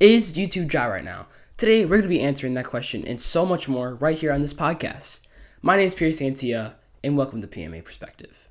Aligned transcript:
Is 0.00 0.32
YouTube 0.32 0.68
dry 0.68 0.88
right 0.88 1.04
now? 1.04 1.26
Today, 1.58 1.84
we're 1.84 1.98
going 1.98 2.02
to 2.04 2.08
be 2.08 2.22
answering 2.22 2.54
that 2.54 2.64
question 2.64 3.06
and 3.06 3.20
so 3.20 3.44
much 3.44 3.68
more 3.68 3.96
right 3.96 4.18
here 4.18 4.32
on 4.32 4.40
this 4.40 4.54
podcast. 4.54 5.26
My 5.60 5.76
name 5.76 5.84
is 5.84 5.94
Pierre 5.94 6.08
Santia, 6.08 6.76
and 7.04 7.18
welcome 7.18 7.42
to 7.42 7.46
PMA 7.46 7.84
Perspective. 7.84 8.48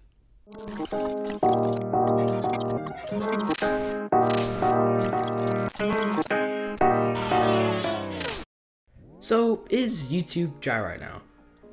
So, 9.20 9.66
is 9.72 10.12
YouTube 10.12 10.60
dry 10.60 10.80
right 10.80 11.00
now? 11.00 11.24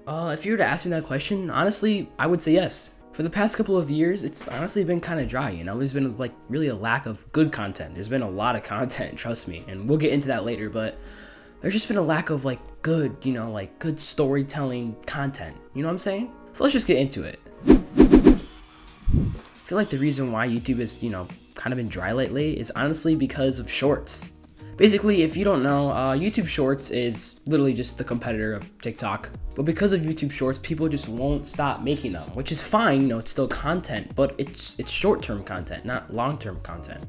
Uh, 0.06 0.30
if 0.32 0.46
you 0.46 0.52
were 0.52 0.58
to 0.58 0.64
ask 0.64 0.86
me 0.86 0.90
that 0.92 1.04
question, 1.04 1.50
honestly, 1.50 2.08
I 2.18 2.26
would 2.26 2.40
say 2.40 2.54
yes. 2.54 2.94
For 3.16 3.22
the 3.22 3.30
past 3.30 3.56
couple 3.56 3.78
of 3.78 3.90
years, 3.90 4.24
it's 4.24 4.46
honestly 4.46 4.84
been 4.84 5.00
kind 5.00 5.18
of 5.18 5.26
dry, 5.26 5.48
you 5.48 5.64
know? 5.64 5.78
There's 5.78 5.94
been 5.94 6.18
like 6.18 6.34
really 6.50 6.66
a 6.66 6.74
lack 6.74 7.06
of 7.06 7.24
good 7.32 7.50
content. 7.50 7.94
There's 7.94 8.10
been 8.10 8.20
a 8.20 8.28
lot 8.28 8.56
of 8.56 8.64
content, 8.64 9.16
trust 9.18 9.48
me, 9.48 9.64
and 9.68 9.88
we'll 9.88 9.96
get 9.96 10.12
into 10.12 10.28
that 10.28 10.44
later, 10.44 10.68
but 10.68 10.98
there's 11.62 11.72
just 11.72 11.88
been 11.88 11.96
a 11.96 12.02
lack 12.02 12.28
of 12.28 12.44
like 12.44 12.60
good, 12.82 13.16
you 13.22 13.32
know, 13.32 13.50
like 13.50 13.78
good 13.78 13.98
storytelling 13.98 14.94
content. 15.06 15.56
You 15.72 15.80
know 15.80 15.88
what 15.88 15.92
I'm 15.92 15.98
saying? 15.98 16.30
So 16.52 16.62
let's 16.62 16.74
just 16.74 16.86
get 16.86 16.98
into 16.98 17.22
it. 17.22 17.40
I 17.66 18.38
feel 19.64 19.78
like 19.78 19.88
the 19.88 19.96
reason 19.96 20.30
why 20.30 20.46
YouTube 20.46 20.80
is, 20.80 21.02
you 21.02 21.08
know, 21.08 21.26
kind 21.54 21.72
of 21.72 21.78
been 21.78 21.88
dry 21.88 22.12
lately 22.12 22.60
is 22.60 22.70
honestly 22.72 23.16
because 23.16 23.58
of 23.58 23.70
shorts. 23.70 24.32
Basically, 24.76 25.22
if 25.22 25.38
you 25.38 25.44
don't 25.46 25.62
know, 25.62 25.88
uh, 25.88 26.14
YouTube 26.14 26.48
Shorts 26.48 26.90
is 26.90 27.40
literally 27.46 27.72
just 27.72 27.96
the 27.96 28.04
competitor 28.04 28.52
of 28.52 28.78
TikTok. 28.82 29.30
But 29.56 29.64
because 29.64 29.94
of 29.94 30.02
YouTube 30.02 30.30
Shorts, 30.30 30.58
people 30.58 30.86
just 30.86 31.08
won't 31.08 31.46
stop 31.46 31.80
making 31.80 32.12
them, 32.12 32.28
which 32.34 32.52
is 32.52 32.60
fine. 32.60 33.00
You 33.00 33.08
know, 33.08 33.18
it's 33.18 33.30
still 33.30 33.48
content, 33.48 34.14
but 34.14 34.34
it's 34.36 34.78
it's 34.78 34.92
short-term 34.92 35.42
content, 35.44 35.86
not 35.86 36.12
long-term 36.12 36.60
content. 36.60 37.02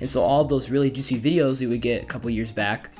And 0.00 0.10
so 0.10 0.22
all 0.22 0.40
of 0.40 0.48
those 0.48 0.70
really 0.70 0.90
juicy 0.90 1.20
videos 1.20 1.60
you 1.60 1.68
would 1.68 1.82
get 1.82 2.02
a 2.02 2.06
couple 2.06 2.30
years 2.30 2.52
back 2.52 2.90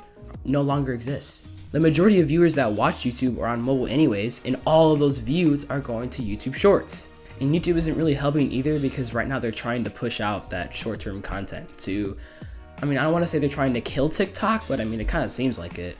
no 0.45 0.61
longer 0.61 0.93
exist. 0.93 1.47
The 1.71 1.79
majority 1.79 2.21
of 2.21 2.27
viewers 2.27 2.53
that 2.55 2.71
watch 2.71 2.97
YouTube 2.97 3.39
are 3.39 3.47
on 3.47 3.61
mobile 3.61 3.87
anyways, 3.87 4.45
and 4.45 4.55
all 4.67 4.93
of 4.93 4.99
those 4.99 5.17
views 5.17 5.69
are 5.71 5.79
going 5.79 6.11
to 6.11 6.21
YouTube 6.21 6.55
Shorts. 6.55 7.09
And 7.41 7.53
YouTube 7.53 7.77
isn't 7.77 7.97
really 7.97 8.13
helping 8.13 8.51
either 8.51 8.79
because 8.79 9.15
right 9.15 9.27
now 9.27 9.39
they're 9.39 9.51
trying 9.51 9.83
to 9.83 9.89
push 9.89 10.21
out 10.21 10.51
that 10.51 10.71
short-term 10.71 11.23
content 11.23 11.75
to 11.79 12.15
I 12.81 12.85
mean, 12.85 12.97
I 12.97 13.03
don't 13.03 13.13
want 13.13 13.23
to 13.23 13.27
say 13.27 13.39
they're 13.39 13.49
trying 13.49 13.73
to 13.73 13.81
kill 13.81 14.09
TikTok, 14.09 14.67
but 14.67 14.79
I 14.81 14.83
mean, 14.83 14.99
it 14.99 15.07
kind 15.07 15.23
of 15.23 15.31
seems 15.31 15.57
like 15.57 15.79
it. 15.79 15.97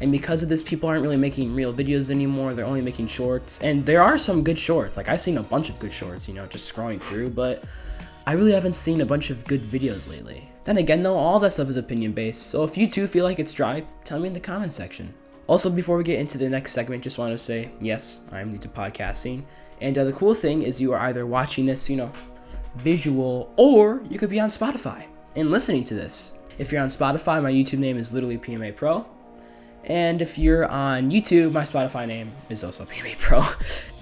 And 0.00 0.12
because 0.12 0.42
of 0.42 0.48
this, 0.48 0.62
people 0.62 0.88
aren't 0.88 1.02
really 1.02 1.16
making 1.16 1.54
real 1.54 1.72
videos 1.72 2.10
anymore. 2.10 2.52
They're 2.52 2.66
only 2.66 2.82
making 2.82 3.06
shorts. 3.06 3.62
And 3.62 3.84
there 3.86 4.02
are 4.02 4.18
some 4.18 4.44
good 4.44 4.58
shorts. 4.58 4.96
Like, 4.96 5.08
I've 5.08 5.20
seen 5.20 5.38
a 5.38 5.42
bunch 5.42 5.70
of 5.70 5.78
good 5.78 5.92
shorts, 5.92 6.28
you 6.28 6.34
know, 6.34 6.46
just 6.46 6.72
scrolling 6.72 7.00
through, 7.00 7.30
but 7.30 7.64
I 8.26 8.32
really 8.32 8.52
haven't 8.52 8.74
seen 8.74 9.00
a 9.00 9.06
bunch 9.06 9.30
of 9.30 9.44
good 9.46 9.62
videos 9.62 10.08
lately. 10.08 10.50
Then 10.64 10.78
again, 10.78 11.02
though, 11.02 11.16
all 11.16 11.38
that 11.38 11.50
stuff 11.50 11.68
is 11.68 11.76
opinion 11.76 12.12
based. 12.12 12.50
So 12.50 12.64
if 12.64 12.76
you 12.76 12.86
too 12.88 13.06
feel 13.06 13.24
like 13.24 13.38
it's 13.38 13.54
dry, 13.54 13.84
tell 14.04 14.18
me 14.18 14.26
in 14.28 14.34
the 14.34 14.40
comment 14.40 14.72
section. 14.72 15.14
Also, 15.46 15.70
before 15.70 15.96
we 15.96 16.04
get 16.04 16.18
into 16.18 16.36
the 16.36 16.50
next 16.50 16.72
segment, 16.72 17.04
just 17.04 17.18
want 17.18 17.32
to 17.32 17.38
say, 17.38 17.70
yes, 17.80 18.26
I'm 18.32 18.50
new 18.50 18.58
to 18.58 18.68
podcasting. 18.68 19.44
And 19.80 19.96
uh, 19.96 20.04
the 20.04 20.12
cool 20.12 20.34
thing 20.34 20.62
is 20.62 20.80
you 20.80 20.92
are 20.92 21.00
either 21.00 21.24
watching 21.24 21.66
this, 21.66 21.88
you 21.88 21.96
know, 21.96 22.10
visual, 22.74 23.52
or 23.56 24.02
you 24.10 24.18
could 24.18 24.30
be 24.30 24.40
on 24.40 24.48
Spotify 24.48 25.06
and 25.36 25.50
listening 25.50 25.84
to 25.84 25.94
this. 25.94 26.38
If 26.58 26.72
you're 26.72 26.82
on 26.82 26.88
Spotify, 26.88 27.42
my 27.42 27.52
YouTube 27.52 27.78
name 27.78 27.96
is 27.96 28.12
literally 28.12 28.38
PMA 28.38 28.74
Pro. 28.74 29.06
And 29.86 30.20
if 30.20 30.36
you're 30.36 30.68
on 30.68 31.12
YouTube, 31.12 31.52
my 31.52 31.62
Spotify 31.62 32.06
name 32.06 32.32
is 32.48 32.64
also 32.64 32.84
PMA 32.86 33.18
Pro. 33.18 33.40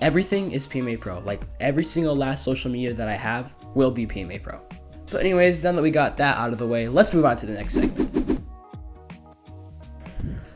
Everything 0.01 0.51
is 0.51 0.67
PMA 0.67 0.99
Pro. 0.99 1.19
Like 1.21 1.47
every 1.61 1.85
single 1.85 2.17
last 2.17 2.43
social 2.43 2.71
media 2.71 2.95
that 2.95 3.09
I 3.09 3.15
have 3.17 3.55
will 3.75 3.91
be 3.91 4.07
PMA 4.07 4.43
Pro. 4.43 4.61
But 5.11 5.21
anyways, 5.21 5.63
now 5.65 5.73
that 5.73 5.83
we 5.83 5.91
got 5.91 6.17
that 6.17 6.39
out 6.39 6.53
of 6.53 6.59
the 6.59 6.67
way, 6.67 6.89
let's 6.89 7.13
move 7.13 7.27
on 7.27 7.37
to 7.37 7.47
the 7.47 7.53
next 7.53 7.75
segment. 7.75 8.41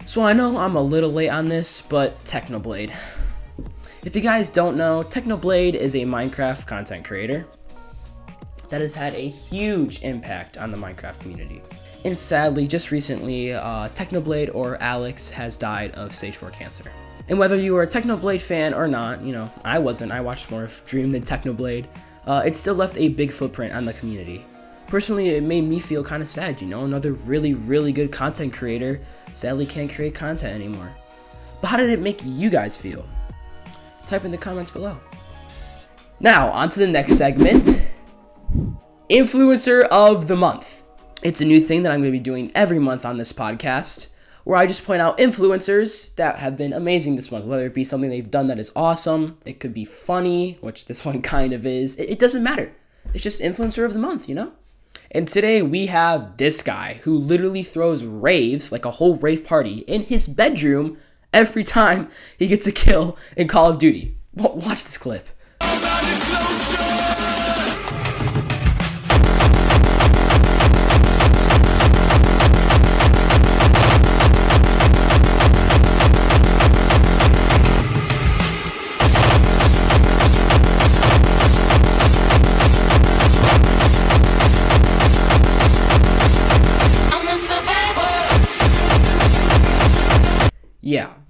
So 0.07 0.23
I 0.23 0.33
know 0.33 0.57
I'm 0.57 0.75
a 0.75 0.81
little 0.81 1.11
late 1.11 1.29
on 1.29 1.45
this, 1.45 1.83
but 1.83 2.19
Technoblade. 2.25 2.95
If 4.05 4.17
you 4.17 4.23
guys 4.23 4.49
don't 4.49 4.77
know, 4.79 5.05
Technoblade 5.05 5.75
is 5.75 5.95
a 5.95 5.99
Minecraft 5.99 6.67
content 6.67 7.05
creator 7.05 7.47
that 8.71 8.81
has 8.81 8.95
had 8.95 9.15
a 9.15 9.29
huge 9.29 10.03
impact 10.03 10.57
on 10.57 10.71
the 10.71 10.79
Minecraft 10.79 11.21
community. 11.21 11.61
And 12.05 12.19
sadly, 12.19 12.67
just 12.67 12.91
recently, 12.91 13.53
uh, 13.53 13.89
Technoblade 13.89 14.55
or 14.55 14.81
Alex 14.83 15.31
has 15.31 15.57
died 15.57 15.93
of 15.93 16.15
stage 16.15 16.37
4 16.37 16.51
cancer. 16.51 16.91
And 17.29 17.39
whether 17.39 17.57
you 17.57 17.77
are 17.77 17.83
a 17.83 17.87
Technoblade 17.87 18.41
fan 18.41 18.73
or 18.73 18.89
not, 18.89 19.21
you 19.23 19.33
know, 19.33 19.51
I 19.65 19.79
wasn't, 19.79 20.13
I 20.13 20.21
watched 20.21 20.51
more 20.51 20.65
of 20.65 20.83
Dream 20.87 21.13
than 21.13 21.23
Technoblade, 21.23 21.87
uh, 22.27 22.43
it 22.45 22.55
still 22.57 22.75
left 22.75 22.97
a 22.97 23.09
big 23.09 23.31
footprint 23.31 23.75
on 23.75 23.85
the 23.85 23.93
community. 23.93 24.45
Personally, 24.87 25.31
it 25.31 25.43
made 25.43 25.65
me 25.65 25.79
feel 25.79 26.03
kind 26.03 26.23
of 26.23 26.29
sad, 26.29 26.61
you 26.63 26.67
know, 26.67 26.85
another 26.85 27.13
really, 27.13 27.53
really 27.53 27.93
good 27.93 28.11
content 28.11 28.55
creator 28.55 29.01
sadly 29.35 29.67
can't 29.67 29.93
create 29.93 30.15
content 30.15 30.55
anymore. 30.55 30.91
But 31.61 31.69
how 31.69 31.77
did 31.77 31.91
it 31.91 32.01
make 32.01 32.23
you 32.25 32.49
guys 32.49 32.77
feel? 32.77 33.05
Type 34.07 34.25
in 34.25 34.31
the 34.31 34.39
comments 34.39 34.71
below. 34.71 34.99
Now, 36.21 36.49
on 36.49 36.69
to 36.71 36.81
the 36.81 36.87
next 36.87 37.15
segment. 37.15 37.91
Influencer 39.11 39.85
of 39.89 40.29
the 40.29 40.37
Month. 40.37 40.88
It's 41.21 41.41
a 41.41 41.45
new 41.45 41.61
thing 41.61 41.83
that 41.83 41.91
I'm 41.91 42.01
going 42.01 42.13
to 42.13 42.19
be 42.19 42.23
doing 42.23 42.53
every 42.55 42.79
month 42.79 43.05
on 43.05 43.17
this 43.17 43.33
podcast, 43.33 44.11
where 44.45 44.57
I 44.57 44.69
just 44.69 44.87
point 44.87 45.03
out 45.03 45.19
influencers 45.19 46.15
that 46.15 46.37
have 46.37 46.57
been 46.57 46.73
amazing 46.73 47.17
this 47.17 47.33
month, 47.33 47.45
whether 47.45 47.67
it 47.67 47.75
be 47.75 47.85
something 47.85 48.09
they've 48.09 48.31
done 48.31 48.47
that 48.47 48.59
is 48.61 48.71
awesome, 48.77 49.37
it 49.45 49.59
could 49.59 49.75
be 49.75 49.85
funny, 49.85 50.59
which 50.61 50.87
this 50.87 51.05
one 51.05 51.21
kind 51.21 51.53
of 51.53 51.67
is. 51.67 51.99
It, 51.99 52.11
it 52.11 52.19
doesn't 52.21 52.45
matter. 52.45 52.73
It's 53.13 53.25
just 53.25 53.41
influencer 53.41 53.85
of 53.85 53.95
the 53.95 53.99
month, 53.99 54.29
you 54.29 54.37
know? 54.37 54.53
And 55.11 55.27
today 55.27 55.61
we 55.61 55.87
have 55.87 56.37
this 56.37 56.63
guy 56.63 57.01
who 57.03 57.19
literally 57.19 57.65
throws 57.65 58.05
raves, 58.05 58.71
like 58.71 58.85
a 58.85 58.93
whole 58.93 59.17
rave 59.17 59.45
party, 59.45 59.79
in 59.89 60.03
his 60.03 60.29
bedroom 60.29 60.99
every 61.33 61.65
time 61.79 62.11
he 62.39 62.47
gets 62.47 62.69
a 62.69 62.73
kill 62.73 63.19
in 63.37 63.49
Call 63.49 63.71
of 63.71 63.81
Duty. 63.81 64.17
Watch 64.35 64.85
this 64.85 64.99
clip. 64.99 65.27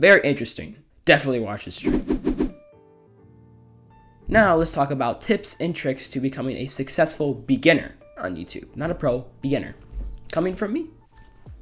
Very 0.08 0.26
interesting. 0.26 0.76
Definitely 1.04 1.40
watch 1.40 1.66
this 1.66 1.76
stream. 1.76 2.54
Now 4.26 4.56
let's 4.56 4.72
talk 4.72 4.90
about 4.90 5.20
tips 5.20 5.60
and 5.60 5.76
tricks 5.76 6.08
to 6.10 6.20
becoming 6.20 6.56
a 6.56 6.66
successful 6.66 7.34
beginner 7.34 7.94
on 8.18 8.34
YouTube. 8.34 8.74
Not 8.74 8.90
a 8.90 8.94
pro, 8.94 9.26
beginner. 9.42 9.74
Coming 10.32 10.54
from 10.54 10.72
me. 10.72 10.86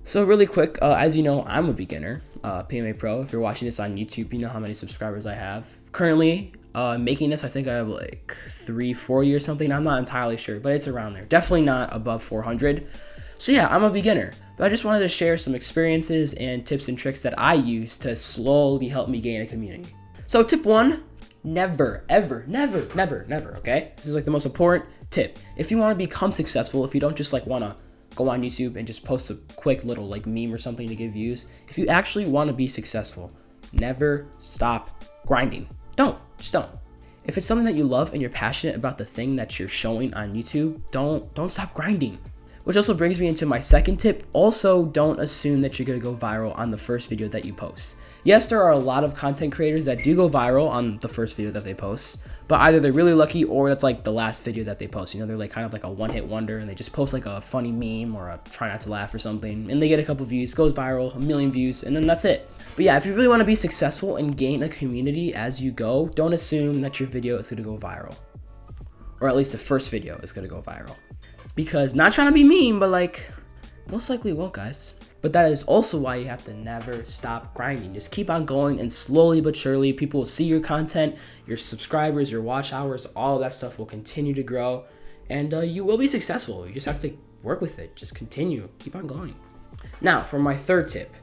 So 0.04 0.22
really 0.22 0.46
quick, 0.46 0.78
uh, 0.80 0.94
as 0.94 1.16
you 1.16 1.24
know, 1.24 1.44
I'm 1.44 1.68
a 1.68 1.72
beginner, 1.72 2.22
uh, 2.44 2.62
PMA 2.62 2.96
Pro. 2.96 3.20
If 3.20 3.32
you're 3.32 3.40
watching 3.40 3.66
this 3.66 3.80
on 3.80 3.96
YouTube, 3.96 4.32
you 4.32 4.38
know 4.38 4.48
how 4.48 4.60
many 4.60 4.74
subscribers 4.74 5.26
I 5.26 5.34
have. 5.34 5.66
Currently, 5.90 6.52
uh, 6.76 6.98
making 6.98 7.30
this, 7.30 7.42
I 7.42 7.48
think 7.48 7.66
I 7.66 7.74
have 7.74 7.88
like 7.88 8.32
340 8.32 9.34
or 9.34 9.40
something. 9.40 9.72
I'm 9.72 9.82
not 9.82 9.98
entirely 9.98 10.36
sure, 10.36 10.60
but 10.60 10.72
it's 10.72 10.86
around 10.86 11.14
there. 11.14 11.24
Definitely 11.24 11.62
not 11.62 11.92
above 11.92 12.22
400. 12.22 12.86
So 13.38 13.50
yeah, 13.50 13.66
I'm 13.66 13.82
a 13.82 13.90
beginner, 13.90 14.32
but 14.56 14.64
I 14.64 14.68
just 14.68 14.84
wanted 14.84 15.00
to 15.00 15.08
share 15.08 15.36
some 15.36 15.54
experiences 15.54 16.34
and 16.34 16.66
tips 16.66 16.88
and 16.88 16.96
tricks 16.96 17.22
that 17.22 17.38
I 17.38 17.54
use 17.54 17.96
to 17.98 18.16
slowly 18.16 18.88
help 18.88 19.08
me 19.08 19.20
gain 19.20 19.42
a 19.42 19.46
community. 19.46 19.94
So 20.26 20.42
tip 20.42 20.64
one, 20.64 21.04
never, 21.44 22.04
ever, 22.08 22.44
never, 22.46 22.86
never, 22.94 23.24
never, 23.28 23.56
okay? 23.58 23.92
This 23.96 24.06
is 24.06 24.14
like 24.14 24.24
the 24.24 24.30
most 24.30 24.46
important 24.46 24.86
tip. 25.10 25.38
If 25.56 25.70
you 25.70 25.78
want 25.78 25.92
to 25.92 26.04
become 26.04 26.32
successful, 26.32 26.84
if 26.84 26.94
you 26.94 27.00
don't 27.00 27.16
just 27.16 27.32
like 27.32 27.46
want 27.46 27.64
to 27.64 27.76
go 28.16 28.28
on 28.28 28.42
YouTube 28.42 28.76
and 28.76 28.86
just 28.86 29.04
post 29.04 29.30
a 29.30 29.34
quick 29.56 29.84
little 29.84 30.06
like 30.06 30.26
meme 30.26 30.52
or 30.52 30.58
something 30.58 30.88
to 30.88 30.96
give 30.96 31.12
views, 31.12 31.50
if 31.68 31.78
you 31.78 31.86
actually 31.86 32.26
want 32.26 32.48
to 32.48 32.54
be 32.54 32.66
successful, 32.66 33.30
never 33.72 34.26
stop 34.38 35.04
grinding. 35.26 35.68
Don't, 35.96 36.18
just 36.38 36.52
don't. 36.52 36.70
If 37.24 37.36
it's 37.36 37.46
something 37.46 37.66
that 37.66 37.74
you 37.74 37.84
love 37.84 38.12
and 38.12 38.20
you're 38.20 38.30
passionate 38.30 38.76
about 38.76 38.98
the 38.98 39.04
thing 39.04 39.36
that 39.36 39.58
you're 39.58 39.68
showing 39.68 40.14
on 40.14 40.34
YouTube, 40.34 40.80
don't 40.92 41.32
don't 41.34 41.50
stop 41.50 41.74
grinding. 41.74 42.18
Which 42.66 42.76
also 42.76 42.94
brings 42.94 43.20
me 43.20 43.28
into 43.28 43.46
my 43.46 43.60
second 43.60 43.98
tip. 43.98 44.24
Also, 44.32 44.86
don't 44.86 45.20
assume 45.20 45.62
that 45.62 45.78
you're 45.78 45.86
gonna 45.86 46.00
go 46.00 46.12
viral 46.12 46.52
on 46.58 46.70
the 46.70 46.76
first 46.76 47.08
video 47.08 47.28
that 47.28 47.44
you 47.44 47.52
post. 47.52 47.96
Yes, 48.24 48.48
there 48.48 48.60
are 48.60 48.72
a 48.72 48.76
lot 48.76 49.04
of 49.04 49.14
content 49.14 49.52
creators 49.52 49.84
that 49.84 50.02
do 50.02 50.16
go 50.16 50.28
viral 50.28 50.68
on 50.68 50.98
the 50.98 51.06
first 51.06 51.36
video 51.36 51.52
that 51.52 51.62
they 51.62 51.74
post, 51.74 52.26
but 52.48 52.60
either 52.62 52.80
they're 52.80 52.92
really 52.92 53.14
lucky 53.14 53.44
or 53.44 53.70
it's 53.70 53.84
like 53.84 54.02
the 54.02 54.12
last 54.12 54.44
video 54.44 54.64
that 54.64 54.80
they 54.80 54.88
post. 54.88 55.14
You 55.14 55.20
know, 55.20 55.26
they're 55.26 55.36
like 55.36 55.52
kind 55.52 55.64
of 55.64 55.72
like 55.72 55.84
a 55.84 55.88
one 55.88 56.10
hit 56.10 56.26
wonder 56.26 56.58
and 56.58 56.68
they 56.68 56.74
just 56.74 56.92
post 56.92 57.12
like 57.12 57.26
a 57.26 57.40
funny 57.40 57.70
meme 57.70 58.16
or 58.16 58.30
a 58.30 58.40
try 58.50 58.66
not 58.66 58.80
to 58.80 58.90
laugh 58.90 59.14
or 59.14 59.20
something 59.20 59.70
and 59.70 59.80
they 59.80 59.86
get 59.86 60.00
a 60.00 60.04
couple 60.04 60.26
views, 60.26 60.52
goes 60.52 60.74
viral, 60.74 61.14
a 61.14 61.20
million 61.20 61.52
views, 61.52 61.84
and 61.84 61.94
then 61.94 62.04
that's 62.04 62.24
it. 62.24 62.50
But 62.74 62.84
yeah, 62.84 62.96
if 62.96 63.06
you 63.06 63.14
really 63.14 63.28
wanna 63.28 63.44
be 63.44 63.54
successful 63.54 64.16
and 64.16 64.36
gain 64.36 64.64
a 64.64 64.68
community 64.68 65.32
as 65.36 65.62
you 65.62 65.70
go, 65.70 66.08
don't 66.16 66.32
assume 66.32 66.80
that 66.80 66.98
your 66.98 67.08
video 67.08 67.38
is 67.38 67.48
gonna 67.48 67.62
go 67.62 67.76
viral. 67.76 68.16
Or 69.20 69.28
at 69.28 69.36
least 69.36 69.52
the 69.52 69.58
first 69.58 69.88
video 69.92 70.16
is 70.16 70.32
gonna 70.32 70.48
go 70.48 70.60
viral 70.60 70.96
because 71.56 71.96
not 71.96 72.12
trying 72.12 72.28
to 72.28 72.32
be 72.32 72.44
mean, 72.44 72.78
but 72.78 72.90
like 72.90 73.28
Most 73.88 74.10
likely 74.10 74.32
won't, 74.32 74.52
guys. 74.52 74.94
But 75.22 75.32
that 75.32 75.50
is 75.50 75.64
also 75.64 75.98
why 75.98 76.16
you 76.16 76.26
have 76.26 76.44
to 76.44 76.54
never 76.54 77.04
stop 77.04 77.54
grinding. 77.54 77.94
Just 77.94 78.12
keep 78.12 78.30
on 78.30 78.44
going, 78.44 78.80
and 78.80 78.92
slowly 78.92 79.40
but 79.40 79.56
surely, 79.56 79.92
people 79.92 80.20
will 80.20 80.26
see 80.26 80.44
your 80.44 80.60
content, 80.60 81.16
your 81.46 81.56
subscribers, 81.56 82.30
your 82.30 82.42
watch 82.42 82.72
hours, 82.72 83.06
all 83.16 83.38
that 83.38 83.52
stuff 83.52 83.78
will 83.78 83.86
continue 83.86 84.34
to 84.34 84.42
grow, 84.42 84.84
and 85.30 85.54
uh, 85.54 85.60
you 85.60 85.84
will 85.84 85.98
be 85.98 86.06
successful. 86.06 86.66
You 86.66 86.74
just 86.74 86.86
have 86.86 87.00
to 87.00 87.16
work 87.42 87.60
with 87.60 87.78
it. 87.78 87.96
Just 87.96 88.14
continue, 88.14 88.68
keep 88.78 88.94
on 88.94 89.06
going. 89.06 89.34
Now, 90.00 90.20
for 90.20 90.38
my 90.38 90.54
third 90.54 90.88
tip. 90.88 91.14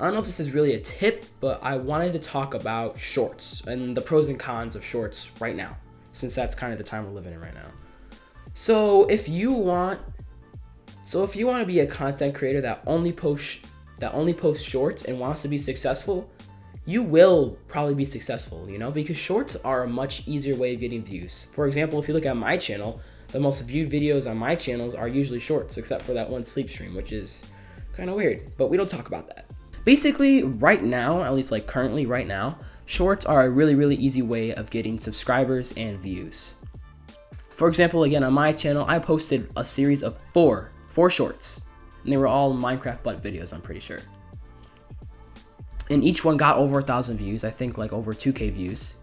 I 0.00 0.04
don't 0.04 0.14
know 0.14 0.20
if 0.20 0.26
this 0.26 0.40
is 0.40 0.52
really 0.52 0.74
a 0.74 0.80
tip, 0.80 1.24
but 1.38 1.62
I 1.62 1.76
wanted 1.76 2.12
to 2.14 2.18
talk 2.18 2.54
about 2.54 2.98
shorts 2.98 3.64
and 3.66 3.96
the 3.96 4.00
pros 4.00 4.28
and 4.28 4.40
cons 4.40 4.74
of 4.74 4.84
shorts 4.84 5.30
right 5.40 5.54
now, 5.54 5.76
since 6.10 6.34
that's 6.34 6.56
kind 6.56 6.72
of 6.72 6.78
the 6.78 6.84
time 6.84 7.04
we're 7.04 7.12
living 7.12 7.32
in 7.32 7.40
right 7.40 7.54
now. 7.54 7.68
So, 8.54 9.06
if 9.06 9.28
you 9.28 9.52
want 9.52 10.00
so 11.06 11.22
if 11.22 11.36
you 11.36 11.46
want 11.46 11.60
to 11.60 11.66
be 11.66 11.80
a 11.80 11.86
content 11.86 12.34
creator 12.34 12.62
that 12.62 12.82
only 12.86 13.12
posts 13.12 13.66
that 13.98 14.14
only 14.14 14.32
posts 14.32 14.64
shorts 14.64 15.04
and 15.04 15.20
wants 15.20 15.42
to 15.42 15.48
be 15.48 15.58
successful, 15.58 16.30
you 16.86 17.02
will 17.02 17.58
probably 17.68 17.94
be 17.94 18.04
successful, 18.04 18.68
you 18.68 18.78
know, 18.78 18.90
because 18.90 19.16
shorts 19.16 19.56
are 19.64 19.84
a 19.84 19.88
much 19.88 20.26
easier 20.26 20.56
way 20.56 20.74
of 20.74 20.80
getting 20.80 21.04
views. 21.04 21.46
For 21.54 21.66
example, 21.66 21.98
if 21.98 22.08
you 22.08 22.14
look 22.14 22.26
at 22.26 22.36
my 22.36 22.56
channel, 22.56 23.00
the 23.28 23.40
most 23.40 23.60
viewed 23.62 23.90
videos 23.90 24.28
on 24.28 24.36
my 24.36 24.54
channels 24.54 24.94
are 24.94 25.08
usually 25.08 25.40
shorts, 25.40 25.76
except 25.76 26.02
for 26.02 26.12
that 26.14 26.28
one 26.28 26.42
sleep 26.42 26.68
stream, 26.68 26.94
which 26.94 27.12
is 27.12 27.50
kind 27.92 28.10
of 28.10 28.16
weird, 28.16 28.52
but 28.56 28.68
we 28.68 28.76
don't 28.76 28.90
talk 28.90 29.08
about 29.08 29.28
that. 29.28 29.46
Basically, 29.84 30.42
right 30.42 30.82
now, 30.82 31.22
at 31.22 31.34
least 31.34 31.52
like 31.52 31.66
currently 31.66 32.06
right 32.06 32.26
now, 32.26 32.58
shorts 32.86 33.26
are 33.26 33.44
a 33.44 33.50
really, 33.50 33.74
really 33.74 33.96
easy 33.96 34.22
way 34.22 34.54
of 34.54 34.70
getting 34.70 34.98
subscribers 34.98 35.72
and 35.76 35.98
views. 35.98 36.54
For 37.54 37.68
example, 37.68 38.02
again, 38.02 38.24
on 38.24 38.32
my 38.32 38.52
channel, 38.52 38.84
I 38.88 38.98
posted 38.98 39.48
a 39.56 39.64
series 39.64 40.02
of 40.02 40.18
four 40.32 40.72
four 40.88 41.08
shorts, 41.08 41.66
and 42.02 42.12
they 42.12 42.16
were 42.16 42.26
all 42.26 42.52
Minecraft 42.52 43.02
butt 43.04 43.22
videos, 43.22 43.54
I'm 43.54 43.60
pretty 43.60 43.78
sure. 43.78 44.00
And 45.88 46.02
each 46.02 46.24
one 46.24 46.36
got 46.36 46.56
over 46.56 46.80
a 46.80 46.82
thousand 46.82 47.18
views, 47.18 47.44
I 47.44 47.50
think 47.50 47.78
like 47.78 47.92
over 47.92 48.12
2k 48.12 48.52
views. 48.52 48.96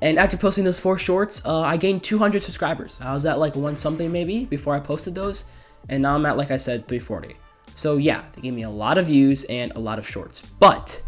And 0.00 0.18
after 0.18 0.38
posting 0.38 0.64
those 0.64 0.80
four 0.80 0.96
shorts, 0.96 1.44
uh, 1.44 1.60
I 1.60 1.76
gained 1.76 2.02
200 2.02 2.42
subscribers. 2.42 3.00
I 3.02 3.12
was 3.12 3.26
at 3.26 3.38
like 3.38 3.56
one 3.56 3.76
something 3.76 4.10
maybe 4.10 4.46
before 4.46 4.74
I 4.74 4.80
posted 4.80 5.14
those, 5.14 5.52
and 5.90 6.02
now 6.02 6.14
I'm 6.14 6.24
at 6.24 6.38
like 6.38 6.50
I 6.50 6.56
said 6.56 6.88
340. 6.88 7.36
So 7.74 7.98
yeah, 7.98 8.24
they 8.32 8.40
gave 8.40 8.54
me 8.54 8.62
a 8.62 8.70
lot 8.70 8.96
of 8.96 9.06
views 9.06 9.44
and 9.44 9.70
a 9.72 9.80
lot 9.80 9.98
of 9.98 10.08
shorts. 10.08 10.40
But 10.40 11.02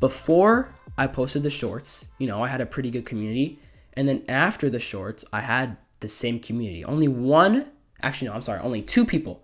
before 0.00 0.74
I 0.96 1.06
posted 1.06 1.42
the 1.42 1.50
shorts, 1.50 2.12
you 2.18 2.26
know, 2.26 2.42
I 2.42 2.48
had 2.48 2.62
a 2.62 2.66
pretty 2.66 2.90
good 2.90 3.04
community, 3.04 3.60
and 3.94 4.08
then 4.08 4.24
after 4.28 4.70
the 4.70 4.78
shorts, 4.78 5.24
I 5.32 5.42
had 5.42 5.76
the 6.00 6.08
same 6.08 6.40
community. 6.40 6.84
Only 6.84 7.08
one 7.08 7.66
actually 8.02 8.28
no 8.28 8.34
i'm 8.34 8.42
sorry 8.42 8.60
only 8.60 8.82
two 8.82 9.04
people. 9.04 9.42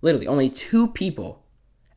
Literally 0.00 0.26
only 0.26 0.50
two 0.50 0.88
people 0.88 1.44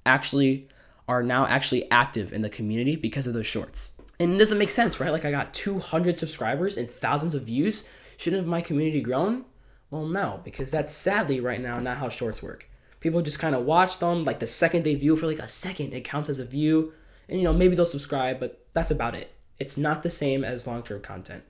actually 0.05 0.67
are 1.07 1.23
now 1.23 1.45
actually 1.45 1.89
active 1.91 2.33
in 2.33 2.41
the 2.41 2.49
community 2.49 2.95
because 2.95 3.27
of 3.27 3.33
those 3.33 3.45
shorts. 3.45 4.01
And 4.19 4.33
it 4.33 4.37
doesn't 4.37 4.57
make 4.57 4.71
sense 4.71 4.99
right? 4.99 5.11
Like 5.11 5.25
i 5.25 5.31
got 5.31 5.53
200 5.53 6.19
subscribers 6.19 6.77
and 6.77 6.89
thousands 6.89 7.33
of 7.35 7.43
views. 7.43 7.89
Shouldn't 8.17 8.41
have 8.41 8.49
my 8.49 8.61
community 8.61 9.01
grown? 9.01 9.45
Well 9.89 10.05
no 10.05 10.41
because 10.43 10.71
that's 10.71 10.93
sadly 10.93 11.39
right 11.39 11.61
now 11.61 11.79
not 11.79 11.97
how 11.97 12.09
shorts 12.09 12.43
work. 12.43 12.69
People 12.99 13.21
just 13.21 13.39
kind 13.39 13.55
of 13.55 13.65
watch 13.65 13.99
them 13.99 14.23
like 14.23 14.39
the 14.39 14.47
second 14.47 14.83
they 14.83 14.95
view 14.95 15.15
for 15.15 15.27
like 15.27 15.39
a 15.39 15.47
second 15.47 15.93
it 15.93 16.03
counts 16.03 16.29
as 16.29 16.39
a 16.39 16.45
view. 16.45 16.93
And 17.29 17.39
you 17.39 17.45
know 17.45 17.53
maybe 17.53 17.75
they'll 17.75 17.85
subscribe 17.85 18.39
but 18.39 18.65
that's 18.73 18.91
about 18.91 19.15
it. 19.15 19.31
It's 19.57 19.77
not 19.77 20.03
the 20.03 20.09
same 20.09 20.43
as 20.43 20.67
long-term 20.67 21.01
content 21.01 21.43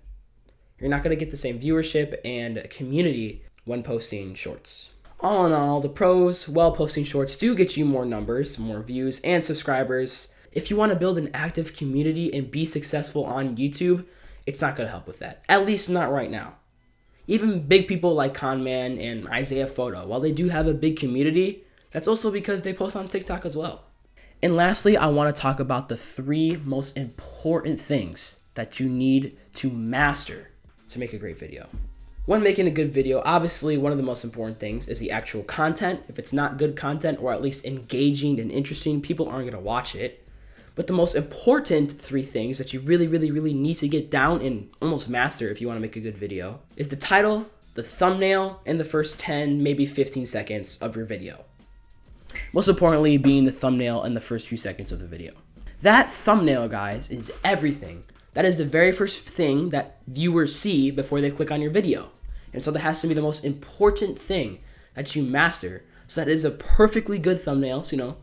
you're 0.80 0.90
not 0.90 1.04
going 1.04 1.18
to 1.18 1.20
get 1.20 1.32
the 1.32 1.38
same 1.38 1.60
viewership 1.60 2.16
and 2.26 2.70
community 2.70 3.44
when 3.64 3.84
posting 3.84 4.34
shorts. 4.34 4.94
All 5.20 5.46
in 5.46 5.54
all, 5.54 5.80
the 5.80 5.90
pros, 5.90 6.50
well, 6.50 6.72
posting 6.72 7.04
shorts 7.04 7.38
do 7.38 7.56
get 7.56 7.78
you 7.78 7.86
more 7.86 8.06
numbers, 8.06 8.60
more 8.60 8.82
views, 8.82 9.22
and 9.22 9.44
subscribers. 9.44 10.36
If 10.52 10.70
you 10.70 10.76
want 10.76 10.92
to 10.92 11.00
build 11.00 11.18
an 11.18 11.32
active 11.34 11.76
community 11.76 12.34
and 12.34 12.52
be 12.52 12.66
successful 12.66 13.26
on 13.26 13.56
YouTube, 13.56 14.06
it's 14.46 14.62
not 14.62 14.76
going 14.76 14.88
to 14.88 14.92
help 14.92 15.08
with 15.08 15.20
that. 15.20 15.44
At 15.50 15.66
least 15.66 15.90
not 15.90 16.12
right 16.12 16.30
now. 16.30 16.56
Even 17.28 17.68
big 17.68 17.88
people 17.88 18.14
like 18.14 18.34
Conman 18.34 19.00
and 19.00 19.28
Isaiah 19.30 19.68
Photo, 19.68 20.06
while 20.06 20.20
they 20.20 20.32
do 20.32 20.50
have 20.50 20.68
a 20.68 20.74
big 20.74 20.98
community, 20.98 21.64
that's 21.92 22.08
also 22.08 22.32
because 22.32 22.64
they 22.64 22.74
post 22.74 22.96
on 22.96 23.08
TikTok 23.08 23.46
as 23.46 23.58
well. 23.58 23.86
And 24.44 24.56
lastly, 24.56 24.96
I 24.98 25.08
want 25.08 25.34
to 25.34 25.42
talk 25.42 25.60
about 25.60 25.90
the 25.90 25.98
three 25.98 26.62
most 26.64 26.98
important 26.98 27.80
things 27.80 28.44
that 28.54 28.80
you 28.80 28.88
need 28.88 29.36
to 29.56 29.72
master 29.72 30.52
to 30.90 31.00
make 31.00 31.14
a 31.14 31.18
great 31.18 31.38
video. 31.38 31.68
When 32.26 32.42
making 32.42 32.66
a 32.66 32.72
good 32.72 32.92
video, 32.92 33.22
obviously 33.24 33.78
one 33.78 33.92
of 33.92 34.00
the 34.00 34.04
most 34.04 34.24
important 34.24 34.60
things 34.60 34.88
is 34.88 35.00
the 35.00 35.12
actual 35.12 35.44
content. 35.44 36.04
If 36.08 36.18
it's 36.18 36.34
not 36.34 36.58
good 36.58 36.76
content 36.76 37.22
or 37.22 37.32
at 37.32 37.42
least 37.42 37.66
engaging 37.66 38.40
and 38.40 38.52
interesting, 38.52 39.00
people 39.00 39.28
aren't 39.28 39.44
going 39.44 39.54
to 39.54 39.60
watch 39.60 39.96
it. 39.96 40.28
But 40.74 40.88
the 40.88 40.94
most 40.94 41.16
important 41.16 41.92
three 41.92 42.24
things 42.24 42.58
that 42.58 42.74
you 42.74 42.80
really, 42.80 43.08
really, 43.08 43.32
really 43.32 43.54
need 43.54 43.76
to 43.76 43.88
get 43.88 44.10
down 44.10 44.42
and 44.42 44.70
almost 44.82 45.10
master 45.10 45.50
if 45.50 45.62
you 45.62 45.68
want 45.68 45.78
to 45.78 45.82
make 45.82 45.96
a 45.96 46.02
good 46.02 46.18
video 46.18 46.62
is 46.76 46.90
the 46.90 46.96
title, 46.96 47.46
the 47.76 47.84
thumbnail, 47.84 48.60
and 48.66 48.80
the 48.80 48.84
first 48.84 49.20
10, 49.20 49.62
maybe 49.62 49.86
15 49.86 50.26
seconds 50.26 50.82
of 50.82 50.96
your 50.96 51.06
video. 51.06 51.46
Most 52.54 52.68
importantly, 52.68 53.18
being 53.18 53.46
the 53.46 53.52
thumbnail 53.52 54.02
and 54.02 54.16
the 54.16 54.20
first 54.20 54.50
few 54.50 54.58
seconds 54.58 54.92
of 54.92 55.00
the 55.00 55.08
video. 55.08 55.34
That 55.82 56.10
thumbnail, 56.10 56.68
guys, 56.68 57.10
is 57.10 57.38
everything. 57.44 58.04
That 58.36 58.46
is 58.46 58.58
the 58.58 58.66
very 58.66 58.92
first 58.92 59.28
thing 59.28 59.70
that 59.70 59.98
viewers 60.08 60.56
see 60.56 60.92
before 60.92 61.22
they 61.22 61.32
click 61.32 61.52
on 61.52 61.62
your 61.62 61.72
video. 61.72 62.12
And 62.54 62.64
so 62.64 62.70
that 62.72 62.80
has 62.80 63.02
to 63.02 63.08
be 63.08 63.14
the 63.14 63.22
most 63.22 63.44
important 63.44 64.20
thing 64.20 64.60
that 64.94 65.16
you 65.16 65.24
master. 65.24 65.84
So 66.08 66.22
that 66.22 66.30
is 66.30 66.46
a 66.46 66.52
perfectly 66.52 67.18
good 67.18 67.40
thumbnail, 67.40 67.82
so, 67.84 67.96
you 67.96 68.02
know, 68.02 68.18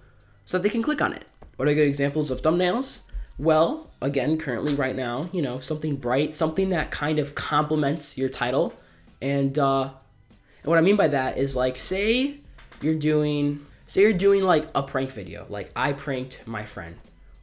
so 0.45 0.59
that 0.59 0.63
they 0.63 0.69
can 0.69 0.83
click 0.83 1.03
on 1.03 1.13
it. 1.15 1.25
What 1.57 1.67
are 1.67 1.75
good 1.75 1.89
examples 1.89 2.31
of 2.31 2.43
thumbnails? 2.43 3.05
Well, 3.39 3.91
again, 4.03 4.37
currently 4.39 4.75
right 4.75 4.95
now, 4.95 5.31
you 5.33 5.41
know, 5.41 5.59
something 5.59 5.97
bright, 5.97 6.35
something 6.35 6.69
that 6.69 6.91
kind 6.91 7.19
of 7.19 7.35
complements 7.35 8.19
your 8.19 8.29
title. 8.29 8.75
And 9.21 9.59
uh 9.59 9.91
and 10.63 10.69
what 10.69 10.79
I 10.79 10.83
mean 10.83 10.97
by 10.97 11.09
that 11.09 11.39
is 11.39 11.57
like 11.57 11.77
say 11.77 12.37
you're 12.83 12.99
doing 12.99 13.65
say 13.87 14.03
you're 14.03 14.13
doing 14.13 14.45
like 14.45 14.69
a 14.75 14.83
prank 14.83 15.11
video, 15.11 15.47
like 15.49 15.73
I 15.75 15.93
pranked 15.93 16.47
my 16.47 16.65
friend 16.65 16.97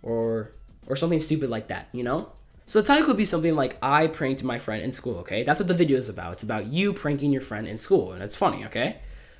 or 0.03 0.51
or 0.87 0.95
something 0.95 1.19
stupid 1.19 1.49
like 1.49 1.67
that, 1.69 1.89
you 1.91 2.03
know? 2.03 2.31
So 2.69 2.79
the 2.79 2.85
title 2.85 3.07
could 3.07 3.17
be 3.17 3.25
something 3.25 3.55
like 3.55 3.79
I 3.81 4.05
pranked 4.05 4.43
my 4.43 4.59
friend 4.59 4.83
in 4.83 4.91
school, 4.91 5.17
okay? 5.21 5.41
That's 5.41 5.59
what 5.59 5.67
the 5.67 5.73
video 5.73 5.97
is 5.97 6.07
about. 6.07 6.33
It's 6.33 6.43
about 6.43 6.67
you 6.67 6.93
pranking 6.93 7.31
your 7.31 7.41
friend 7.41 7.67
in 7.67 7.79
school, 7.79 8.11
and 8.11 8.21
it's 8.21 8.35
funny, 8.35 8.63
okay? 8.65 8.97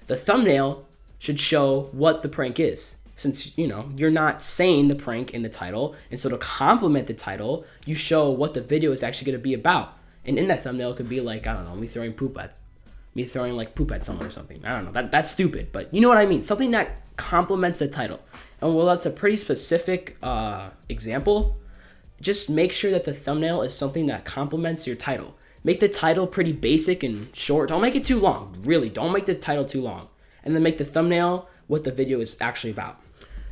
The 0.07 0.15
thumbnail 0.15 0.87
should 1.19 1.39
show 1.39 1.89
what 1.91 2.23
the 2.23 2.27
prank 2.27 2.59
is. 2.59 2.97
Since, 3.13 3.55
you 3.55 3.67
know, 3.67 3.91
you're 3.93 4.09
not 4.09 4.41
saying 4.41 4.87
the 4.87 4.95
prank 4.95 5.31
in 5.35 5.43
the 5.43 5.49
title, 5.49 5.93
and 6.09 6.19
so 6.19 6.29
to 6.29 6.39
complement 6.39 7.05
the 7.05 7.13
title, 7.13 7.67
you 7.85 7.93
show 7.93 8.31
what 8.31 8.55
the 8.55 8.61
video 8.61 8.93
is 8.93 9.03
actually 9.03 9.31
to 9.33 9.37
be 9.37 9.53
about. 9.53 9.95
And 10.25 10.39
in 10.39 10.47
that 10.47 10.63
thumbnail, 10.63 10.93
it 10.93 10.97
could 10.97 11.07
be 11.07 11.21
like, 11.21 11.45
I 11.45 11.53
don't 11.53 11.65
know, 11.65 11.75
me 11.75 11.85
throwing 11.85 12.13
poop 12.13 12.35
at 12.39 12.55
me 13.13 13.25
throwing 13.25 13.55
like 13.55 13.75
poop 13.75 13.91
at 13.91 14.03
someone 14.03 14.25
or 14.25 14.31
something. 14.31 14.65
I 14.65 14.69
don't 14.69 14.85
know. 14.85 14.91
That 14.91 15.11
that's 15.11 15.29
stupid, 15.29 15.71
but 15.71 15.93
you 15.93 16.01
know 16.01 16.09
what 16.09 16.17
I 16.17 16.25
mean. 16.25 16.41
Something 16.41 16.71
that 16.71 17.01
complements 17.15 17.77
the 17.77 17.89
title. 17.89 18.21
And 18.59 18.75
well, 18.75 18.87
that's 18.87 19.05
a 19.05 19.11
pretty 19.11 19.37
specific 19.37 20.17
uh, 20.23 20.71
example 20.89 21.59
just 22.21 22.49
make 22.49 22.71
sure 22.71 22.91
that 22.91 23.05
the 23.05 23.13
thumbnail 23.13 23.61
is 23.61 23.73
something 23.73 24.05
that 24.07 24.25
complements 24.25 24.85
your 24.85 24.95
title. 24.95 25.35
Make 25.63 25.79
the 25.79 25.89
title 25.89 26.27
pretty 26.27 26.53
basic 26.53 27.03
and 27.03 27.35
short. 27.35 27.69
Don't 27.69 27.81
make 27.81 27.95
it 27.95 28.05
too 28.05 28.19
long. 28.19 28.57
Really, 28.61 28.89
don't 28.89 29.11
make 29.11 29.25
the 29.25 29.35
title 29.35 29.65
too 29.65 29.81
long. 29.81 30.07
And 30.43 30.55
then 30.55 30.63
make 30.63 30.77
the 30.77 30.85
thumbnail 30.85 31.49
what 31.67 31.83
the 31.83 31.91
video 31.91 32.19
is 32.19 32.37
actually 32.39 32.71
about. 32.71 33.01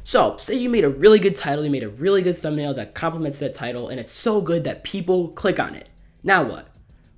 So, 0.04 0.38
say 0.38 0.56
you 0.56 0.70
made 0.70 0.86
a 0.86 0.90
really 0.90 1.20
good 1.20 1.36
title, 1.36 1.66
you 1.66 1.70
made 1.70 1.84
a 1.84 1.90
really 1.90 2.22
good 2.22 2.38
thumbnail 2.38 2.74
that 2.76 2.94
complements 2.94 3.40
that 3.40 3.54
title, 3.54 3.90
and 3.90 4.00
it's 4.00 4.12
so 4.12 4.40
good 4.40 4.64
that 4.64 4.86
people 4.86 5.28
click 5.30 5.60
on 5.60 5.76
it. 5.76 5.90
Now 6.24 6.44
what? 6.44 6.70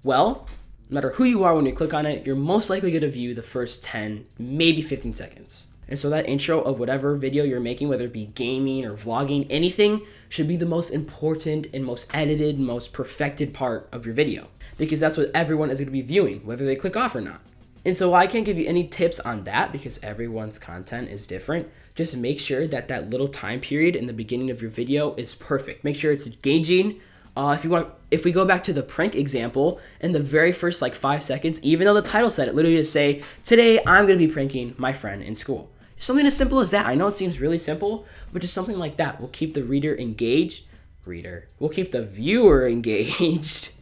Well, 0.03 0.47
no 0.89 0.95
matter 0.95 1.11
who 1.11 1.23
you 1.23 1.43
are 1.43 1.53
when 1.53 1.67
you 1.67 1.73
click 1.73 1.93
on 1.93 2.07
it, 2.07 2.25
you're 2.25 2.35
most 2.35 2.67
likely 2.69 2.89
going 2.89 3.01
to 3.01 3.09
view 3.09 3.35
the 3.35 3.43
first 3.43 3.83
10, 3.83 4.25
maybe 4.39 4.81
15 4.81 5.13
seconds. 5.13 5.71
And 5.89 5.97
so 5.97 6.09
that 6.11 6.29
intro 6.29 6.61
of 6.61 6.79
whatever 6.79 7.15
video 7.15 7.43
you're 7.43 7.59
making, 7.59 7.89
whether 7.89 8.05
it 8.05 8.13
be 8.13 8.27
gaming 8.27 8.85
or 8.85 8.93
vlogging, 8.93 9.47
anything, 9.49 10.03
should 10.29 10.47
be 10.47 10.55
the 10.55 10.65
most 10.65 10.91
important 10.91 11.67
and 11.73 11.83
most 11.83 12.15
edited, 12.15 12.59
most 12.59 12.93
perfected 12.93 13.53
part 13.53 13.89
of 13.91 14.05
your 14.05 14.13
video. 14.13 14.47
Because 14.77 14.99
that's 14.99 15.17
what 15.17 15.31
everyone 15.33 15.71
is 15.71 15.79
going 15.79 15.87
to 15.87 15.91
be 15.91 16.01
viewing, 16.01 16.45
whether 16.45 16.63
they 16.63 16.75
click 16.75 16.95
off 16.95 17.15
or 17.15 17.21
not. 17.21 17.41
And 17.83 17.97
so 17.97 18.13
I 18.13 18.27
can't 18.27 18.45
give 18.45 18.57
you 18.57 18.67
any 18.67 18.87
tips 18.87 19.19
on 19.19 19.45
that 19.45 19.71
because 19.71 20.03
everyone's 20.03 20.59
content 20.59 21.09
is 21.09 21.25
different. 21.25 21.69
Just 21.95 22.15
make 22.15 22.39
sure 22.39 22.67
that 22.67 22.87
that 22.89 23.09
little 23.09 23.27
time 23.27 23.59
period 23.59 23.95
in 23.95 24.05
the 24.05 24.13
beginning 24.13 24.51
of 24.51 24.61
your 24.61 24.69
video 24.69 25.15
is 25.15 25.33
perfect. 25.33 25.83
Make 25.83 25.95
sure 25.95 26.11
it's 26.11 26.27
engaging. 26.27 26.99
Uh, 27.35 27.55
if 27.57 27.63
you 27.63 27.69
want, 27.69 27.87
if 28.11 28.25
we 28.25 28.31
go 28.31 28.45
back 28.45 28.63
to 28.65 28.73
the 28.73 28.83
prank 28.83 29.15
example, 29.15 29.79
in 30.01 30.11
the 30.11 30.19
very 30.19 30.51
first 30.51 30.81
like 30.81 30.93
five 30.93 31.23
seconds, 31.23 31.63
even 31.63 31.85
though 31.85 31.93
the 31.93 32.01
title 32.01 32.29
said 32.29 32.47
it, 32.47 32.55
literally 32.55 32.77
just 32.77 32.91
say, 32.91 33.23
"Today 33.43 33.79
I'm 33.85 34.05
gonna 34.05 34.17
be 34.17 34.27
pranking 34.27 34.75
my 34.77 34.93
friend 34.93 35.23
in 35.23 35.35
school." 35.35 35.69
Something 35.99 36.25
as 36.25 36.35
simple 36.35 36.61
as 36.61 36.71
that. 36.71 36.87
I 36.87 36.95
know 36.95 37.07
it 37.07 37.15
seems 37.15 37.41
really 37.41 37.57
simple, 37.57 38.07
but 38.31 38.41
just 38.41 38.53
something 38.53 38.79
like 38.79 38.95
that 38.97 39.19
will 39.19 39.27
keep 39.27 39.53
the 39.53 39.63
reader 39.63 39.95
engaged. 39.95 40.65
Reader 41.05 41.49
will 41.59 41.69
keep 41.69 41.91
the 41.91 42.03
viewer 42.03 42.67
engaged, 42.75 43.73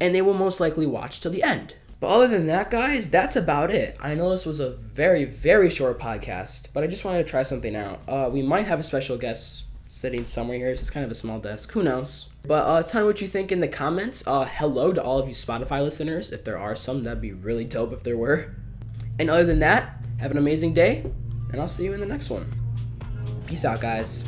and 0.00 0.14
they 0.14 0.22
will 0.22 0.32
most 0.32 0.60
likely 0.60 0.86
watch 0.86 1.20
till 1.20 1.32
the 1.32 1.42
end. 1.42 1.74
But 1.98 2.08
other 2.08 2.28
than 2.28 2.46
that, 2.46 2.70
guys, 2.70 3.10
that's 3.10 3.36
about 3.36 3.70
it. 3.70 3.96
I 4.00 4.14
know 4.14 4.30
this 4.30 4.46
was 4.46 4.60
a 4.60 4.70
very, 4.70 5.24
very 5.24 5.70
short 5.70 6.00
podcast, 6.00 6.72
but 6.72 6.82
I 6.82 6.86
just 6.86 7.04
wanted 7.04 7.24
to 7.24 7.30
try 7.30 7.42
something 7.42 7.76
out. 7.76 8.00
Uh, 8.08 8.28
we 8.32 8.42
might 8.42 8.66
have 8.66 8.80
a 8.80 8.84
special 8.84 9.16
guest 9.18 9.66
sitting 9.88 10.24
somewhere 10.24 10.56
here. 10.56 10.70
It's 10.70 10.90
kind 10.90 11.04
of 11.04 11.10
a 11.10 11.16
small 11.16 11.38
desk. 11.38 11.70
Who 11.72 11.82
knows? 11.82 12.32
But 12.44 12.66
uh, 12.66 12.82
tell 12.82 13.02
me 13.02 13.06
what 13.08 13.20
you 13.20 13.28
think 13.28 13.52
in 13.52 13.60
the 13.60 13.68
comments. 13.68 14.26
Uh, 14.26 14.44
hello 14.44 14.92
to 14.92 15.02
all 15.02 15.18
of 15.18 15.28
you 15.28 15.34
Spotify 15.34 15.82
listeners. 15.82 16.32
If 16.32 16.44
there 16.44 16.58
are 16.58 16.74
some, 16.74 17.04
that'd 17.04 17.20
be 17.20 17.32
really 17.32 17.64
dope 17.64 17.92
if 17.92 18.02
there 18.02 18.16
were. 18.16 18.54
And 19.20 19.30
other 19.30 19.44
than 19.44 19.60
that, 19.60 20.01
have 20.22 20.30
an 20.30 20.38
amazing 20.38 20.72
day, 20.72 21.02
and 21.50 21.60
I'll 21.60 21.66
see 21.66 21.84
you 21.84 21.94
in 21.94 22.00
the 22.00 22.06
next 22.06 22.30
one. 22.30 22.46
Peace 23.44 23.64
out, 23.64 23.80
guys. 23.80 24.22